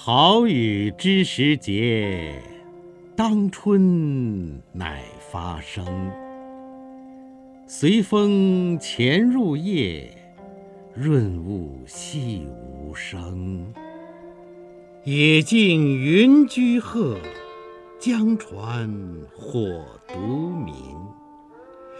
[0.00, 2.40] 好雨知时节，
[3.16, 5.84] 当春乃发生。
[7.66, 10.08] 随风潜入夜，
[10.94, 13.66] 润物细无声。
[15.02, 17.18] 野径云居鹤，
[17.98, 18.88] 江船
[19.34, 20.16] 火独
[20.48, 20.72] 明。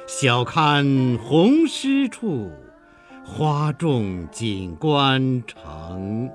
[0.06, 0.86] 晓看
[1.18, 2.48] 红湿处，
[3.30, 6.28] 花重锦官城。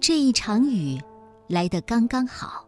[0.00, 0.98] 这一场雨
[1.48, 2.66] 来得刚刚好，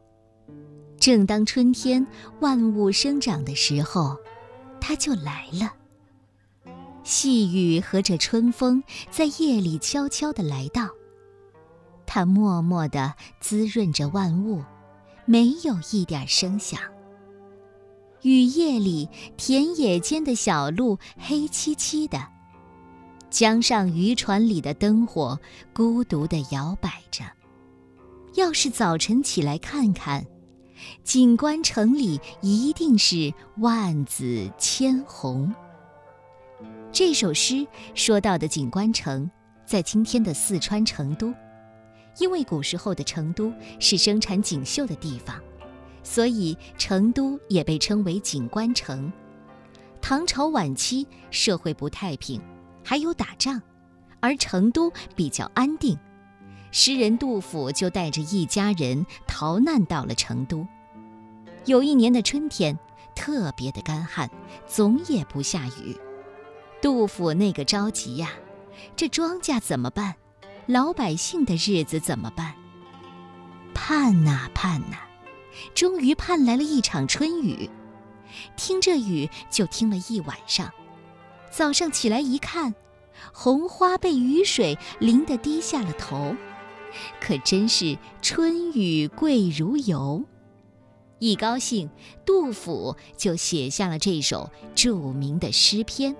[0.98, 2.06] 正当春天
[2.40, 4.18] 万物生长的时候，
[4.80, 5.72] 它就来了。
[7.04, 10.90] 细雨和着春风在夜里悄悄地来到，
[12.16, 14.64] 它默默地滋润着万物，
[15.26, 16.80] 没有一点声响。
[18.22, 19.06] 雨夜里，
[19.36, 22.26] 田野间的小路黑漆漆的。
[23.28, 25.38] 江上渔船里的灯火
[25.74, 27.22] 孤独地摇摆着。
[28.32, 30.24] 要是早晨起来看看，
[31.04, 35.54] 锦官城里一定是万紫千红。
[36.90, 39.30] 这首诗说到的锦官城，
[39.66, 41.30] 在今天的四川成都。
[42.18, 45.40] 因为古时候的成都是生产锦绣的地方，
[46.02, 49.12] 所以成都也被称为锦官城。
[50.00, 52.40] 唐朝晚期社会不太平。
[52.88, 53.60] 还有打仗，
[54.20, 55.98] 而成都比较安定，
[56.70, 60.64] 诗人杜甫就带着一家人逃难到了成都。
[61.64, 62.78] 有一年的春天
[63.16, 64.30] 特别的干旱，
[64.68, 65.96] 总也不下雨。
[66.80, 68.30] 杜甫那个着急呀，
[68.94, 70.14] 这庄稼怎么办？
[70.66, 72.54] 老百姓的日子怎么办？
[73.72, 74.96] 盼呐盼呐，
[75.74, 77.70] 终于盼来了一场春雨。
[78.56, 80.72] 听这雨就听了一晚上。
[81.52, 82.74] 早上起来一看，
[83.32, 86.34] 红花被雨水淋得低下了头，
[87.20, 90.24] 可真是春雨贵如油。
[91.20, 91.88] 一高兴，
[92.24, 96.16] 杜甫就写下了这首著名的诗篇。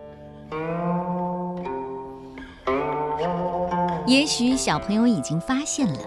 [4.06, 5.99] 也许小朋友已经发现了，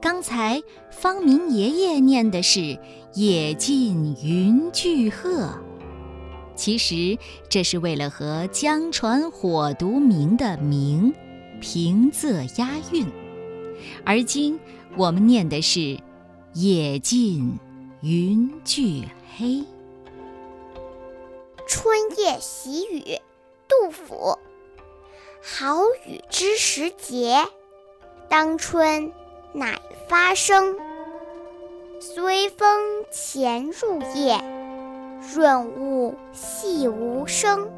[0.00, 2.78] 刚才方明爷爷念的是
[3.12, 5.50] “野径云俱壑”。
[6.56, 7.18] 其实
[7.50, 11.12] 这是为了和“江船火独明”的“明”
[11.60, 13.06] 平仄押韵，
[14.02, 14.58] 而今
[14.96, 15.98] 我们念的是
[16.54, 17.58] “野尽
[18.00, 19.02] 云俱
[19.36, 19.62] 黑”。
[21.68, 23.20] 春夜喜雨，
[23.68, 24.38] 杜甫。
[25.42, 27.46] 好雨知时节，
[28.28, 29.12] 当春
[29.52, 30.76] 乃发生。
[32.00, 34.40] 随风潜入夜。
[35.34, 37.68] 润物细无声，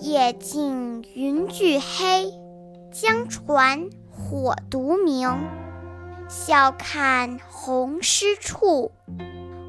[0.00, 2.32] 野径云俱黑，
[2.92, 5.36] 江船火独明。
[6.28, 8.92] 晓看红湿处，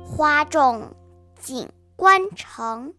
[0.06, 0.96] 花重
[1.42, 2.94] 锦官城。